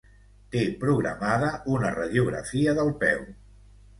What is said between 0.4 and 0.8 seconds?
Té